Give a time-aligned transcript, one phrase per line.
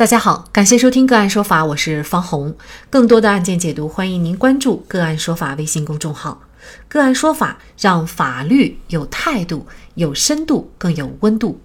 [0.00, 2.56] 大家好，感谢收听个案说法，我是方红。
[2.88, 6.40] 更多的案件解读，欢迎您关注个案说法微信公众号。
[6.88, 9.66] 个案说法让法律有态度、
[9.96, 11.60] 有深度、更有温度。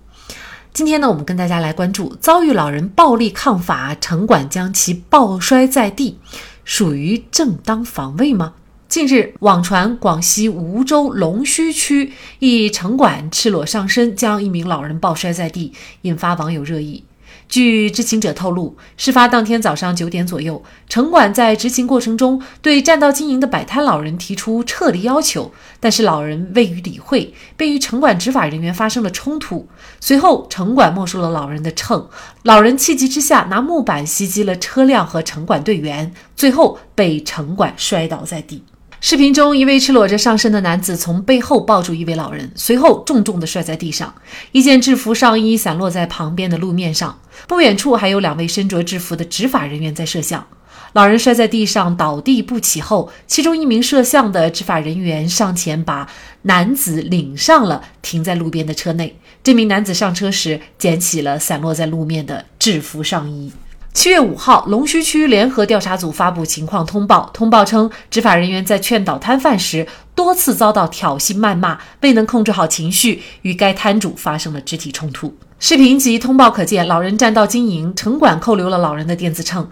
[0.74, 6.20] 今天呢，我们跟大家来关注遭遇老人暴力抗法，城管将其抱摔在地，
[6.66, 8.56] 属于正当防卫吗？
[8.90, 15.72] 近日，网传广西梧州龙须区一城管赤裸上身将一名老人抱摔在地，
[16.02, 17.06] 引发网友热议。
[17.48, 29.68] 据知情者透露，事发当天早上九点左右，城管在执勤过程中对占道经营的摆摊老人提出撤离要求，但是老人未予理会，便与城管执法人员发生了冲突。
[30.00, 32.10] 随后，城管没收了老人的秤，
[32.44, 38.64] 老人气急之下拿木板袭击了车辆和城管队员，最后被城管摔倒在地。
[39.08, 44.12] 视频中，一位赤裸着上身的男子从背后抱住一位老人，随后重重地摔在地上，
[44.52, 47.20] 一件制服上衣散落在旁边的路面上。
[47.48, 50.48] 不远处还有两位身着制服的执法人员在摄像。
[50.94, 56.10] 老人摔在地上倒地不起后，其中一名摄像的执法人员上前把
[56.42, 59.16] 男子领上了停在路边的车内。
[59.44, 63.52] 这名男子上车时捡起了散落在路面的制服上衣。
[63.96, 67.30] 七月五号，龙须区联合调查组发布情况通报。
[67.34, 75.34] 通报称，执法人员在劝导摊贩时多次遭到挑衅谩骂，未能控制好情绪，与该摊主发生了肢体冲突。
[75.60, 79.66] 视频及通报可见，老人占道经营，城管扣留了老人的电子秤，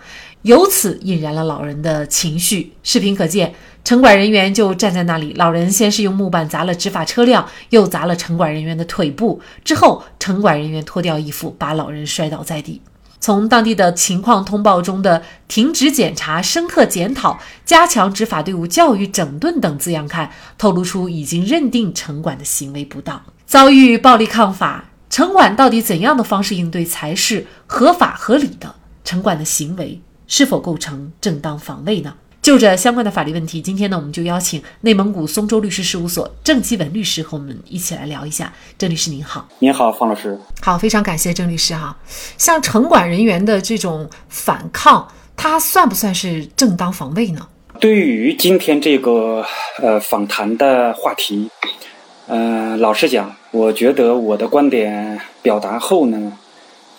[0.44, 2.72] 由此引燃了老人的情绪。
[2.82, 12.82] 视频可见，城管人员就站在那里，老人先是用木板砸了执法车辆，又砸了城管人员的腿部，之后城管人员脱掉衣服，把老人摔倒在地。
[13.24, 23.24] 从当地的情况通报中的“停职检查、深刻检讨、加强执法队伍教育整顿”等字样看，透露出已经认定城管的行为不当。
[23.46, 28.76] 遭遇暴力抗法，城管到底怎样的方式应对才是合法合理的？
[29.06, 32.14] 城管的行为是否构成正当防卫呢？
[32.44, 38.52] 就着相关的法律问题，今天呢，我们就邀请内蒙古松州律师事务所郑基文律师和我们一起来聊一下。
[38.78, 41.96] 郑律师您好，您好，方老师，好，非常感谢郑律师哈。
[42.38, 47.48] 像城管人员的这种反抗，它算不算是正当防卫呢？
[47.80, 49.46] 对于今天这个
[49.82, 51.50] 呃访谈的话题，
[52.28, 56.34] 呃，老实讲，我觉得我的观点表达后呢，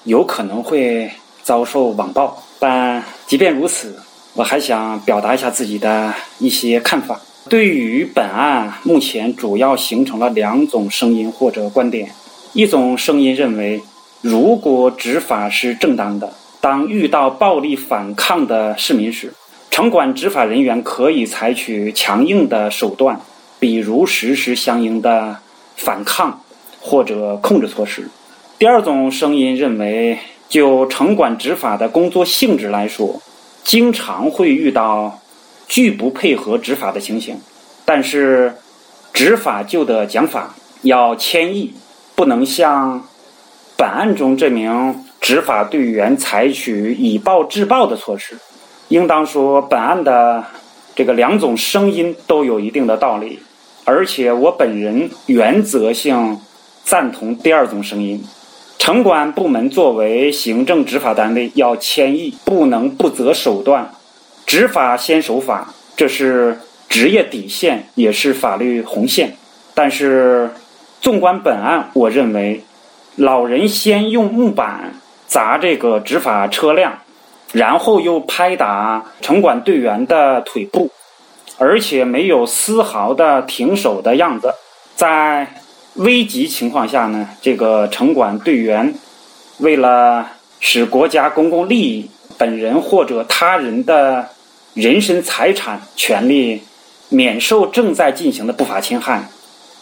[0.04, 1.10] 有可能会
[1.42, 3.94] 遭受网暴，但即便如此。
[4.36, 7.20] 我还想表达一下自己的一些看法。
[7.48, 12.10] 对于本案，目前主要形成了两种声音或者观点。
[12.52, 13.80] 一种声音认为，
[14.22, 19.32] 如果执法是正当的，当遇到暴力反抗的市民时，
[19.70, 23.20] 城管执法人员可以采取强硬的手段，
[23.60, 25.36] 比如实施相应的
[25.76, 26.40] 反抗
[26.80, 28.08] 或者控制措施。
[28.58, 30.18] 第二种声音认为，
[30.48, 33.20] 就城管执法的工作性质来说，
[33.64, 35.20] 经常会遇到
[35.66, 37.40] 拒不配合执法的情形，
[37.84, 38.54] 但是
[39.12, 41.72] 执法就得讲法，要谦抑，
[42.14, 43.02] 不能像
[43.76, 48.36] 本案中这名执法队员采取以暴制暴的措施。
[48.88, 50.44] 应当说，本案的
[50.94, 53.40] 这个两种声音都有一定的道理，
[53.84, 56.38] 而且我本人原则性
[56.84, 58.22] 赞同第二种声音。
[58.78, 63.94] 城管部门作为行政执法单位，要谦抑，不能不择手段，
[64.44, 69.36] 执法先守法，这是职业底线，也是法律红线。
[69.72, 70.50] 但是，
[71.00, 72.62] 纵观本案，我认为，
[73.16, 76.98] 老人先用木板砸这个执法车辆，
[77.52, 80.90] 然后又拍打城管队员的腿部，
[81.56, 84.52] 而且没有丝毫的停手的样子，
[84.94, 85.60] 在。
[85.94, 88.94] 危急情况下呢，这个城管队员
[89.58, 94.30] 为了使国家公共利益、本人或者他人的
[94.74, 96.62] 人身财产权利
[97.10, 99.28] 免受正在进行的不法侵害，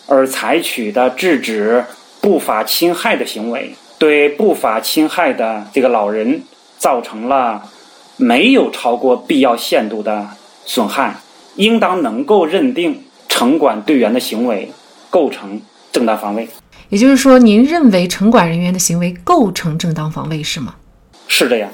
[0.07, 1.87] 而采取的制止
[2.21, 6.43] 不法侵害的行为，对不法侵害的这个老人
[6.77, 7.63] 造成了
[8.19, 10.29] 没有超过必要限度的
[10.67, 11.17] 损害，
[11.57, 14.71] 应当能够认定城管队员的行为
[15.09, 15.63] 构成。
[15.93, 16.49] 正当防卫，
[16.89, 20.75] 也就是说，您认为城管人员的行为构成正当防卫是吗？
[21.29, 21.71] 是这样。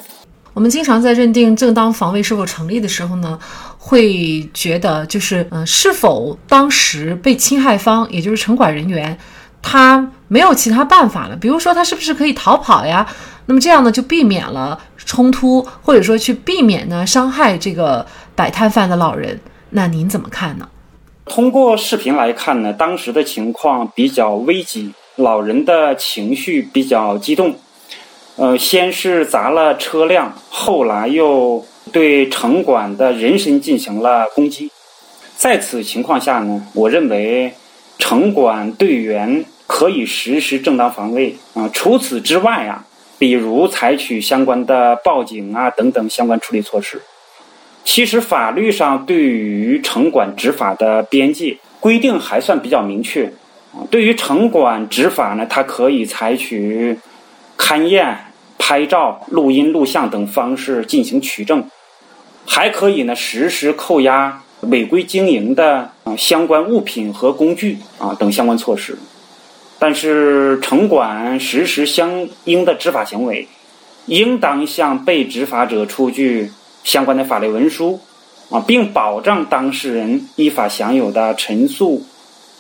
[0.53, 3.39] 我们经常在认定正当防卫是否成立的时候呢，
[3.79, 9.17] 会觉得就是，嗯，是否当时被侵害方，也就是城管人员，
[9.63, 13.07] 他没有其他办法了，比如说他是不是可以逃跑呀？
[13.47, 18.05] 那么这样呢，就避免了冲突，或者说去避免呢伤害这个
[18.35, 19.39] 摆摊贩的老人。
[19.71, 20.69] 那您怎么看呢？
[21.29, 27.55] 通过视频来看呢，当时的情况比较危急，老人的情绪比较激动，
[28.37, 34.71] 呃，先是砸了车辆，后来又对城管的人身进行了攻击。
[35.37, 37.53] 在此情况下呢，我认为
[37.99, 41.71] 城管队员可以实施正当防卫啊。
[41.73, 42.85] 除此之外啊，
[43.19, 47.01] 比如采取相关的报警啊等等相关处理措施。
[47.91, 53.33] 其实法律上对于城管执法的边界规定还算比较明确。
[53.91, 56.99] 对于城管执法呢，它可以采取
[57.57, 58.19] 勘验。
[58.59, 61.65] 拍照、录音、录像等方式进行取证，
[62.45, 68.99] 还可以呢实施扣押违规经营的相关物品和工具啊等相关措施。
[69.79, 73.49] 但是城管实施相应的执法行为，
[74.05, 76.51] 应当向被执法者出具
[76.85, 78.01] 相关的法律文书
[78.51, 82.05] 啊，并保障当事人依法享有的陈述、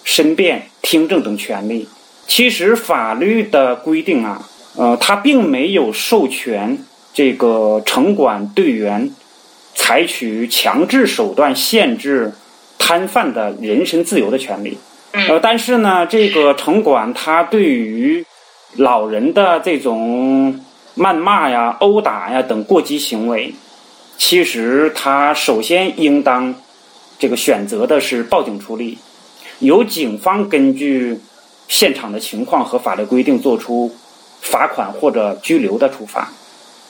[0.04, 1.88] 申辩、听证等权利。
[2.26, 4.48] 其实法律的规定啊。
[4.76, 6.78] 呃，他并没有授权
[7.12, 9.10] 这个城管队员
[9.74, 12.32] 采取强制手段限制
[12.78, 14.78] 摊贩的人身自由的权利。
[15.10, 18.24] 呃，但是呢，这个城管他对于
[18.76, 20.60] 老人的这种
[20.96, 23.52] 谩骂呀、殴打呀等过激行为，
[24.18, 26.54] 其实他首先应当
[27.18, 28.98] 这个选择的是报警处理，
[29.60, 31.18] 由警方根据
[31.66, 33.94] 现场的情况和法律规定作出。
[34.40, 36.30] 罚款或者拘留的处罚，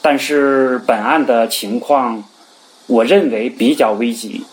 [0.02, 2.22] 但是本案的情况，
[2.86, 4.44] 我认为比较危急。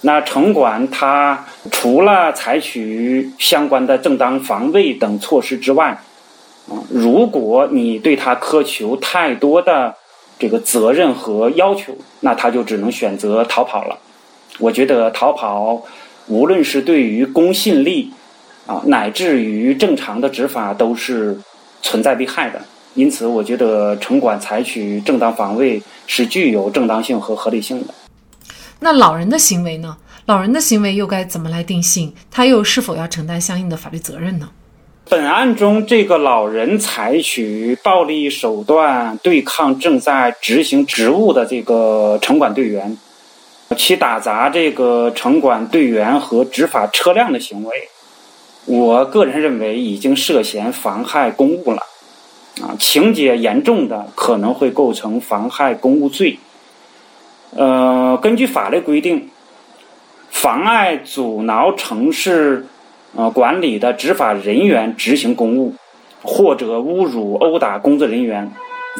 [0.00, 6.00] 那城管他除了采取相关的正当防卫等措施之外，
[6.68, 9.94] 啊，如果你对他苛求太多的
[10.38, 13.98] 这个责任和要求，那他就只能选择逃跑了。
[14.58, 15.82] 我觉得逃跑，
[16.26, 18.12] 无论是对于公信力，
[18.66, 21.38] 啊，乃至于正常的执法都是。
[21.80, 22.60] 存在危害的，
[22.94, 27.94] 因此我觉得城管采取正当防卫是具有正当性和合理性的。
[28.80, 29.96] 那老人的行为呢？
[30.26, 32.12] 老人的行为又该怎么来定性？
[32.32, 34.50] 他又是否要承担相应的法律责任呢？
[35.08, 42.98] 本案中，这个老人采取暴力手段对抗正在执行职务的这个城管队员，
[43.74, 47.88] 其打砸这个城管队员和执法车辆的行为。
[48.66, 51.82] 我个人认为已经涉嫌妨害公务了，
[52.60, 56.38] 啊，情节严重的可能会构成妨害公务罪。
[57.56, 59.30] 呃，根据法律规定，
[60.28, 62.66] 妨碍、阻挠城市
[63.14, 65.74] 呃管理的执法人员执行公务，
[66.22, 68.44] 或者侮辱、殴打工作人员，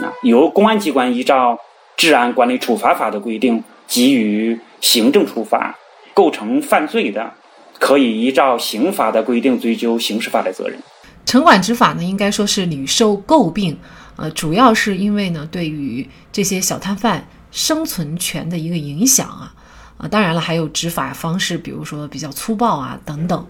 [0.02, 1.54] 啊，由公安机关依照
[1.96, 5.76] 《治安管理处罚法》的规定给予行政处罚，
[6.14, 7.32] 构成犯罪的。
[7.80, 10.76] 可以依照刑法的规定追究刑事法律责任。
[11.24, 13.78] 城管执法呢，应该说是屡受诟病，
[14.16, 19.54] 呃，主要是因为呢，对于这些小摊贩生存权的一个影响啊，
[19.96, 23.46] 啊，当然了，还有执法方式，比如说比较粗暴啊等等，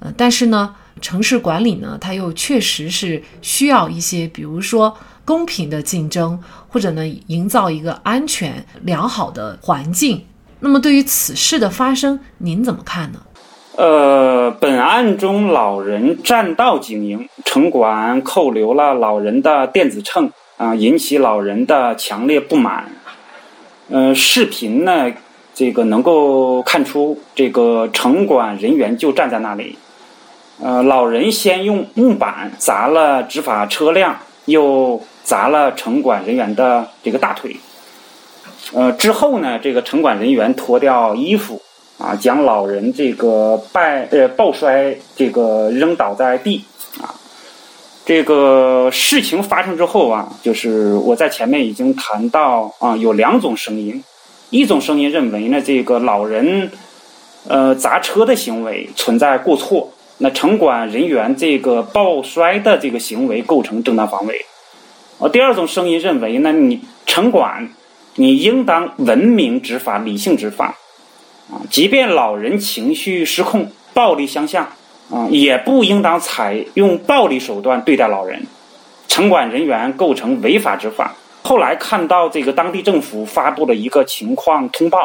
[0.00, 10.24] 呃，但是呢，城市管理呢，它又确实是需要一些，比如说公平的竞争，或者呢，营造一个安全良好的环境。
[10.60, 13.20] 那么，对于此事的发生，您怎么看呢？
[13.76, 22.90] 呃，本案中老人占道经营，城管扣留了老人的电子秤啊，引起老人的强烈不满。
[23.88, 25.12] 呃，视频呢，
[25.54, 29.78] 这个能够看出，这个城管人员就站在那里。
[30.60, 37.56] 呃，老人先用木板砸了执法车辆，又砸了城管人员的这个大腿。
[38.72, 41.60] 呃，之后呢，这个城管人员脱掉衣服。
[41.98, 46.64] 啊，将老人这个败呃抱摔，这个扔倒在地
[47.02, 47.10] 啊。
[48.06, 54.04] 这个事情发生之后啊，就是我在前面已经谈到啊，有两种声音，
[54.50, 56.70] 一种声音认为呢，这个老人
[57.48, 64.44] 呃砸车的行为存在过错，那城管人员这个抱摔的这个行为构成正当防卫。
[65.18, 67.70] 啊，第二种声音认为呢，你城管
[68.16, 70.76] 你应当文明执法，理性执法。
[71.50, 74.64] 啊，即便老人情绪失控、暴力相向，
[75.10, 78.46] 啊，也不应当采用暴力手段对待老人。
[79.06, 81.14] 城管人员构成违法执法。
[81.42, 84.98] 后来看到这个当地政府发布了一个情况通报，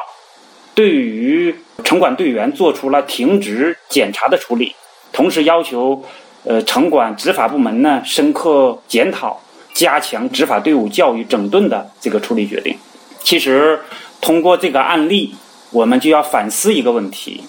[0.74, 4.76] 对于城管队员做出了停职检查的处理，
[5.14, 6.04] 同时要求
[6.44, 9.40] 呃城管执法部门呢深刻检讨，
[9.74, 12.76] 加强执法队伍教育整顿的这个处理决定。
[13.22, 13.80] 其实
[14.20, 15.36] 通过这个案例。
[15.74, 17.46] 我们就要反思一个问题，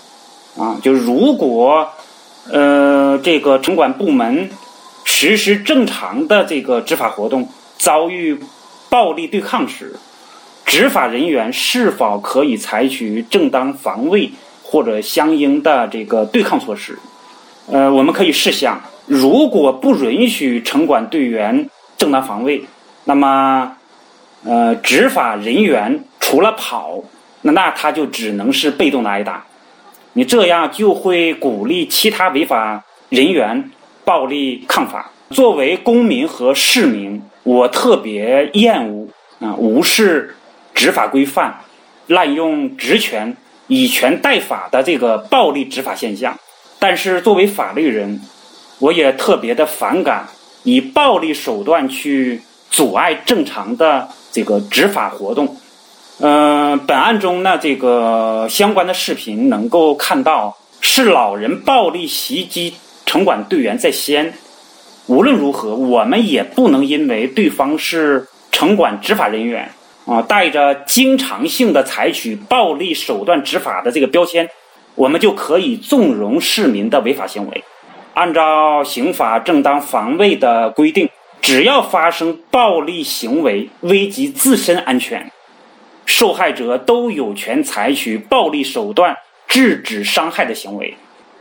[0.56, 1.90] 啊，就如果，
[2.50, 4.48] 呃，这个城管部门
[5.04, 8.40] 实施正常的这个执法活动，遭遇
[8.88, 9.96] 暴力对抗时，
[10.64, 16.98] 执法人员是否可以采取正当防卫或者相应的这个对抗措施？
[17.70, 22.64] 呃，我们可以试想，如果不允许城管队员正当防卫，
[23.04, 23.76] 那么，
[24.44, 27.02] 呃，执法人员除了跑，
[27.42, 29.44] 那那他就只能是被动的挨打。
[30.12, 33.70] 你这样就会鼓励其他违法人员
[34.04, 35.10] 暴力抗法。
[35.30, 39.08] 作为公民和市民，我特别厌恶
[39.40, 40.36] 啊无视
[40.74, 41.60] 执法规范、
[42.06, 46.38] 滥用职权、以权代法的这个暴力执法现象。
[46.86, 48.20] 但是作为法律人，
[48.78, 50.28] 我也特别的反感
[50.64, 55.56] 以暴力手段去阻碍正常的这个执法活动。
[56.18, 62.74] 嗯，本案中呢，这个相关的视频能够看到是老人暴力袭击
[63.06, 64.34] 城管队员在先。
[65.06, 69.70] 无论如何，我们也不能因为对方是城管执法人员
[70.04, 74.50] 啊，带着经常性的采取暴力手段执法的这个标签，
[74.94, 77.64] 我们就可以纵容市民的违法行为。
[78.14, 81.10] 按照刑法正当防卫的规定，
[81.40, 85.30] 只要发生暴力行为危及自身安全。
[86.06, 89.16] 受害者都有权采取暴力手段
[89.48, 90.94] 制止伤害的行为。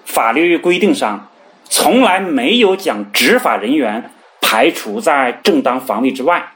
[0.06, 1.30] 法律规定上
[1.70, 6.52] 从来没有将执法人员排除在正当防卫之外，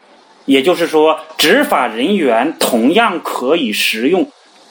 [0.46, 4.28] 也就是说，执法人员同样可以使用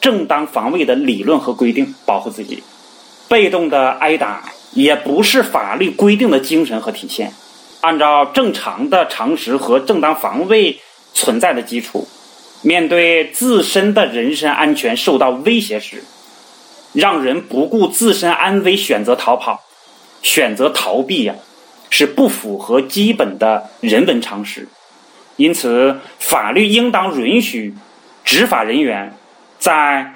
[0.07, 2.63] 正当防卫的理论和规定保护自己。
[3.27, 7.33] 被动的挨打也不是法律规定的精神和体现。
[7.81, 10.79] 按照正常的常识和正当防卫
[11.13, 12.07] 存在的基础。
[12.63, 16.05] 面对自身的人身安全受到威胁时，
[16.93, 19.65] 让人不顾自身安危选择逃跑、
[20.23, 21.35] 选择逃避呀，
[21.91, 24.69] 是不符合基本的人文常识。
[25.35, 27.75] 因此，法律应当允许
[28.25, 29.17] 执法人员
[29.59, 30.15] 在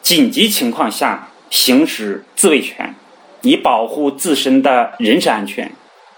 [0.00, 2.94] 紧急情况下行使自卫权，
[3.42, 5.72] 以保护自身的人身安全。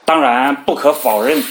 [0.04, 1.42] 当然，不可否认，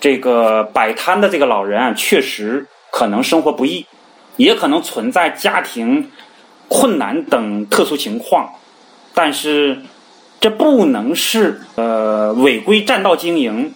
[0.00, 2.66] 这个摆摊的这个老人啊，确实。
[2.92, 3.86] 可能生活不易，
[4.34, 6.10] 也可能存在家庭
[6.66, 8.52] 困难等特殊情况，
[9.14, 9.82] 但是
[10.40, 13.72] 这不能是呃违规占道经营，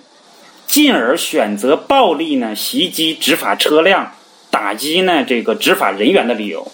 [0.67, 4.13] 进而选择暴力呢袭击执法车辆，
[4.55, 6.65] 打击呢这个执法人员的理由。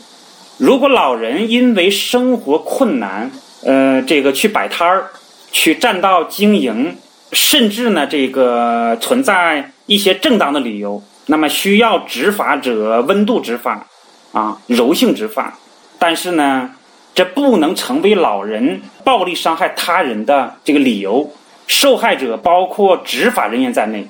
[0.59, 3.31] 如果老人因为生活困难，
[3.65, 5.07] 呃这个去摆摊儿，
[5.51, 6.99] 去占道经营，
[7.33, 11.03] 甚至呢这个存在一些正当的理由。
[11.27, 13.87] 那么需要执法者温度执法，
[14.33, 15.59] 啊，柔性执法，
[15.99, 16.73] 但是呢，
[17.15, 21.33] 这不能成为老人暴力伤害他人的这个理由。
[21.67, 24.07] 受害者包括执法人员在内，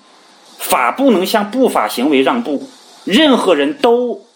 [0.58, 2.68] 法不能向不法行为让步。
[3.04, 4.26] 任何人都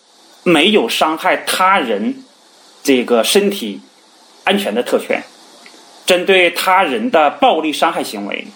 [0.43, 2.25] 没有伤害他人
[2.83, 3.81] 这个身体
[4.45, 5.23] 安全的特权。
[6.07, 8.47] 针对他人的暴力伤害行为，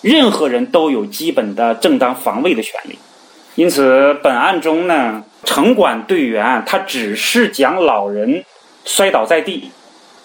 [0.00, 2.98] 任何人都有基本的正当防卫的权利。
[3.54, 8.44] 因此，本案中呢，城管队员他只是将老人
[8.84, 9.70] 摔倒在地，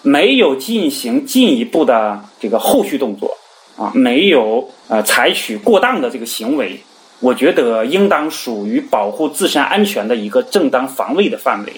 [0.02, 3.36] 没有进行进一步的这个后续动作，
[3.76, 6.82] 啊，没有呃采取过当的这个行为，
[7.22, 11.72] 我觉得应当属于保护自身安全的一个正当防卫的范围。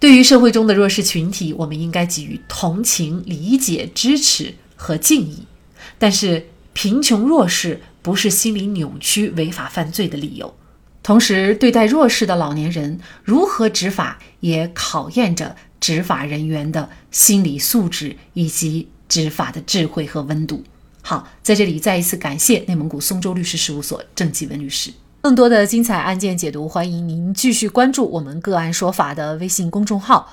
[0.00, 5.44] 对于社会中的弱势群体，我们应该给予同情、理解、支持和敬意，
[5.98, 10.52] 但是贫穷弱势不是心理扭曲、违法犯罪的理由。
[11.00, 20.64] 同时，对待弱势的老年人，如何执法也考验着执法人员的心理素质以及执法的智慧和温度。
[21.08, 24.92] 好，在这里再一次感谢内蒙古松州律师事务所郑继文律师。
[25.22, 30.30] 更多的精彩案件解读，欢迎您继续关注我们“个案说法”的微信公众号。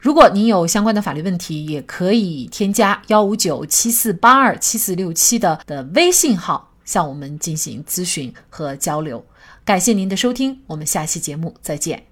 [0.00, 9.24] 如果您有相关的法律问题，也可以添加幺五九七四八二七四六七的的微信号向我们进行咨询和交流。
[9.64, 12.09] 感谢您的收听，我们下期节目再见。